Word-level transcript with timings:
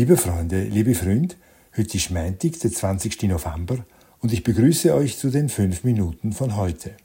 Liebe 0.00 0.16
Freunde, 0.16 0.64
liebe 0.64 0.94
Freund, 0.94 1.36
heute 1.76 1.98
ist 1.98 2.10
Montag, 2.10 2.58
der 2.60 2.72
20. 2.72 3.24
November, 3.24 3.84
und 4.20 4.32
ich 4.32 4.42
begrüße 4.42 4.94
euch 4.94 5.18
zu 5.18 5.28
den 5.28 5.50
fünf 5.50 5.84
Minuten 5.84 6.32
von 6.32 6.56
heute. 6.56 6.96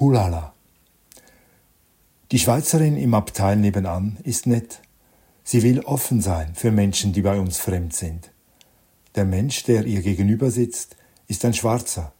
Hulala. 0.00 0.54
Die 2.32 2.38
Schweizerin 2.38 2.96
im 2.96 3.12
Abteil 3.12 3.56
nebenan 3.56 4.16
ist 4.24 4.46
nett. 4.46 4.80
Sie 5.44 5.62
will 5.62 5.80
offen 5.80 6.22
sein 6.22 6.54
für 6.54 6.70
Menschen, 6.70 7.12
die 7.12 7.20
bei 7.20 7.38
uns 7.38 7.58
fremd 7.58 7.94
sind. 7.94 8.30
Der 9.14 9.26
Mensch, 9.26 9.64
der 9.64 9.84
ihr 9.84 10.00
gegenüber 10.00 10.50
sitzt, 10.50 10.96
ist 11.26 11.44
ein 11.44 11.52
Schwarzer. 11.52 12.14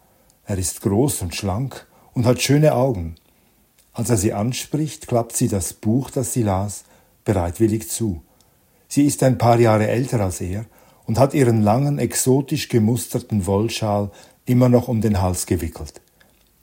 Er 0.44 0.58
ist 0.58 0.82
groß 0.82 1.22
und 1.22 1.34
schlank 1.34 1.86
und 2.12 2.26
hat 2.26 2.42
schöne 2.42 2.74
Augen. 2.74 3.14
Als 3.94 4.10
er 4.10 4.18
sie 4.18 4.34
anspricht, 4.34 5.06
klappt 5.06 5.34
sie 5.34 5.48
das 5.48 5.72
Buch, 5.72 6.10
das 6.10 6.34
sie 6.34 6.42
las, 6.42 6.84
bereitwillig 7.24 7.88
zu. 7.88 8.22
Sie 8.88 9.04
ist 9.04 9.22
ein 9.22 9.38
paar 9.38 9.60
Jahre 9.60 9.86
älter 9.86 10.20
als 10.20 10.40
er 10.40 10.64
und 11.04 11.18
hat 11.18 11.34
ihren 11.34 11.62
langen, 11.62 11.98
exotisch 11.98 12.68
gemusterten 12.68 13.46
Wollschal 13.46 14.10
immer 14.46 14.68
noch 14.68 14.88
um 14.88 15.02
den 15.02 15.20
Hals 15.20 15.46
gewickelt. 15.46 16.00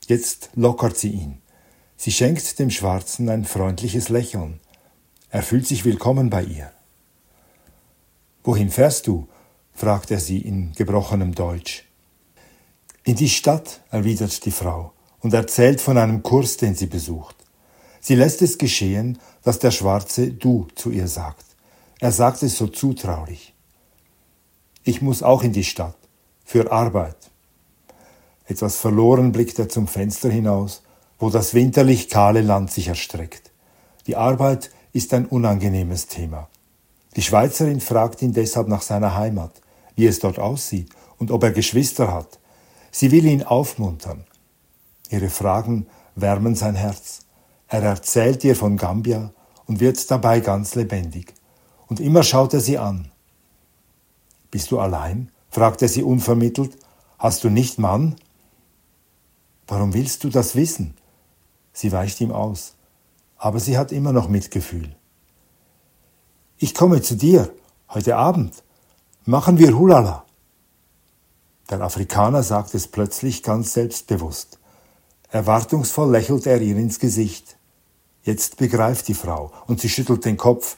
Jetzt 0.07 0.49
lockert 0.55 0.97
sie 0.97 1.11
ihn. 1.11 1.41
Sie 1.97 2.11
schenkt 2.11 2.59
dem 2.59 2.71
Schwarzen 2.71 3.29
ein 3.29 3.45
freundliches 3.45 4.09
Lächeln. 4.09 4.59
Er 5.29 5.43
fühlt 5.43 5.67
sich 5.67 5.85
willkommen 5.85 6.29
bei 6.29 6.43
ihr. 6.43 6.71
Wohin 8.43 8.69
fährst 8.69 9.07
du? 9.07 9.27
fragt 9.73 10.09
er 10.11 10.19
sie 10.19 10.39
in 10.39 10.71
gebrochenem 10.73 11.35
Deutsch. 11.35 11.85
In 13.03 13.15
die 13.15 13.29
Stadt, 13.29 13.81
erwidert 13.91 14.45
die 14.45 14.51
Frau 14.51 14.93
und 15.19 15.33
erzählt 15.33 15.81
von 15.81 15.97
einem 15.97 16.23
Kurs, 16.23 16.57
den 16.57 16.75
sie 16.75 16.87
besucht. 16.87 17.35
Sie 17.99 18.15
lässt 18.15 18.41
es 18.41 18.57
geschehen, 18.57 19.19
dass 19.43 19.59
der 19.59 19.71
Schwarze 19.71 20.31
du 20.31 20.67
zu 20.75 20.91
ihr 20.91 21.07
sagt. 21.07 21.45
Er 21.99 22.11
sagt 22.11 22.43
es 22.43 22.57
so 22.57 22.67
zutraulich. 22.67 23.53
Ich 24.83 25.01
muss 25.01 25.23
auch 25.23 25.43
in 25.43 25.53
die 25.53 25.63
Stadt. 25.63 25.95
Für 26.43 26.71
Arbeit. 26.71 27.15
Etwas 28.45 28.75
verloren 28.75 29.31
blickt 29.31 29.57
er 29.59 29.69
zum 29.69 29.87
Fenster 29.87 30.29
hinaus, 30.29 30.83
wo 31.17 31.29
das 31.29 31.53
winterlich 31.53 32.09
kahle 32.09 32.41
Land 32.41 32.69
sich 32.69 32.89
erstreckt. 32.89 33.51
Die 34.07 34.17
Arbeit 34.17 34.71
ist 34.91 35.13
ein 35.13 35.25
unangenehmes 35.25 36.07
Thema. 36.07 36.49
Die 37.15 37.21
Schweizerin 37.21 37.79
fragt 37.79 38.21
ihn 38.21 38.33
deshalb 38.33 38.67
nach 38.67 38.81
seiner 38.81 39.15
Heimat, 39.15 39.61
wie 39.95 40.05
es 40.05 40.19
dort 40.19 40.37
aussieht 40.37 40.89
und 41.17 41.31
ob 41.31 41.43
er 41.43 41.51
Geschwister 41.51 42.13
hat. 42.13 42.39
Sie 42.91 43.11
will 43.11 43.25
ihn 43.25 43.41
aufmuntern. 43.41 44.25
Ihre 45.09 45.29
Fragen 45.29 45.87
wärmen 46.15 46.55
sein 46.55 46.75
Herz. 46.75 47.21
Er 47.69 47.81
erzählt 47.83 48.43
ihr 48.43 48.55
von 48.55 48.75
Gambia 48.75 49.33
und 49.65 49.79
wird 49.79 50.11
dabei 50.11 50.41
ganz 50.41 50.75
lebendig 50.75 51.33
und 51.87 51.99
immer 51.99 52.23
schaut 52.23 52.53
er 52.53 52.61
sie 52.61 52.77
an. 52.77 53.11
Bist 54.51 54.71
du 54.71 54.79
allein? 54.79 55.31
fragt 55.49 55.81
er 55.81 55.87
sie 55.87 56.03
unvermittelt. 56.03 56.77
Hast 57.17 57.43
du 57.43 57.49
nicht 57.49 57.79
Mann? 57.79 58.15
Warum 59.67 59.93
willst 59.93 60.23
du 60.23 60.29
das 60.29 60.55
wissen? 60.55 60.95
Sie 61.73 61.91
weicht 61.91 62.21
ihm 62.21 62.31
aus, 62.31 62.75
aber 63.37 63.59
sie 63.59 63.77
hat 63.77 63.91
immer 63.91 64.13
noch 64.13 64.29
Mitgefühl. 64.29 64.95
Ich 66.57 66.73
komme 66.73 67.01
zu 67.01 67.15
dir, 67.15 67.53
heute 67.89 68.15
Abend. 68.15 68.63
Machen 69.25 69.57
wir 69.57 69.77
Hulala. 69.77 70.25
Der 71.69 71.81
Afrikaner 71.81 72.43
sagt 72.43 72.75
es 72.75 72.87
plötzlich 72.87 73.43
ganz 73.43 73.73
selbstbewusst. 73.73 74.59
Erwartungsvoll 75.29 76.11
lächelt 76.11 76.45
er 76.45 76.61
ihr 76.61 76.77
ins 76.77 76.99
Gesicht. 76.99 77.57
Jetzt 78.23 78.57
begreift 78.57 79.07
die 79.07 79.13
Frau 79.13 79.51
und 79.67 79.81
sie 79.81 79.89
schüttelt 79.89 80.23
den 80.25 80.37
Kopf, 80.37 80.77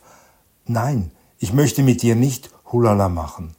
Nein, 0.67 1.11
ich 1.39 1.53
möchte 1.53 1.81
mit 1.81 2.01
dir 2.01 2.15
nicht 2.15 2.51
Hulala 2.71 3.07
machen. 3.07 3.55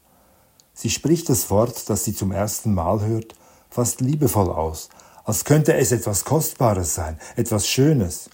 Sie 0.75 0.91
spricht 0.91 1.31
das 1.31 1.49
Wort, 1.51 1.89
das 1.89 2.05
sie 2.05 2.15
zum 2.15 2.33
ersten 2.33 2.75
Mal 2.75 3.01
hört, 3.01 3.35
fast 3.71 4.03
liebevoll 4.03 4.51
aus, 4.51 4.91
als 5.25 5.45
könnte 5.45 5.75
es 5.75 5.91
etwas 5.91 6.25
Kostbares 6.27 6.95
sein, 6.95 7.19
etwas 7.37 7.67
Schönes. 7.67 8.29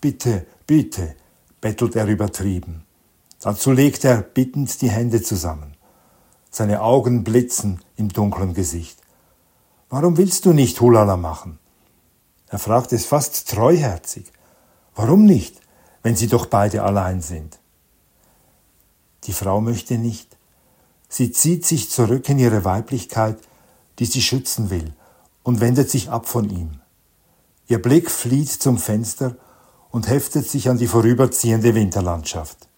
Bitte, 0.00 0.46
bitte, 0.66 1.16
bettelt 1.60 1.96
er 1.96 2.06
übertrieben. 2.06 2.84
Dazu 3.40 3.72
legt 3.72 4.04
er 4.04 4.22
bittend 4.22 4.80
die 4.80 4.90
Hände 4.90 5.22
zusammen. 5.22 5.76
Seine 6.50 6.80
Augen 6.80 7.24
blitzen 7.24 7.82
im 7.96 8.08
dunklen 8.08 8.54
Gesicht. 8.54 8.98
Warum 9.90 10.16
willst 10.16 10.46
du 10.46 10.54
nicht 10.54 10.80
Hulala 10.80 11.18
machen? 11.18 11.58
Er 12.48 12.58
fragt 12.58 12.94
es 12.94 13.04
fast 13.04 13.50
treuherzig. 13.50 14.32
Warum 14.94 15.26
nicht, 15.26 15.60
wenn 16.02 16.16
sie 16.16 16.28
doch 16.28 16.46
beide 16.46 16.82
allein 16.82 17.20
sind? 17.20 17.58
Die 19.26 19.32
Frau 19.32 19.60
möchte 19.60 19.98
nicht. 19.98 20.36
Sie 21.08 21.32
zieht 21.32 21.66
sich 21.66 21.90
zurück 21.90 22.28
in 22.28 22.38
ihre 22.38 22.64
Weiblichkeit, 22.64 23.38
die 23.98 24.06
sie 24.06 24.22
schützen 24.22 24.70
will, 24.70 24.92
und 25.42 25.60
wendet 25.60 25.90
sich 25.90 26.10
ab 26.10 26.28
von 26.28 26.48
ihm. 26.50 26.80
Ihr 27.68 27.80
Blick 27.80 28.10
flieht 28.10 28.50
zum 28.50 28.78
Fenster 28.78 29.36
und 29.90 30.08
heftet 30.08 30.48
sich 30.48 30.68
an 30.68 30.78
die 30.78 30.86
vorüberziehende 30.86 31.74
Winterlandschaft. 31.74 32.68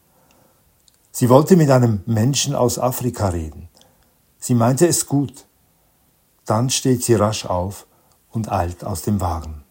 Sie 1.11 1.29
wollte 1.29 1.57
mit 1.57 1.71
einem 1.71 2.03
Menschen 2.07 2.55
aus 2.55 2.79
Afrika 2.79 3.29
reden. 3.29 3.69
Sie 4.39 4.55
meinte 4.55 4.87
es 4.87 5.07
gut. 5.07 5.47
Dann 6.45 6.71
steht 6.71 7.03
sie 7.03 7.15
rasch 7.15 7.45
auf 7.45 7.87
und 8.31 8.51
eilt 8.51 8.85
aus 8.85 9.03
dem 9.03 9.21
Wagen. 9.21 9.65